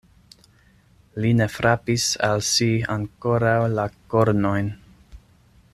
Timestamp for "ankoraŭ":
2.97-3.57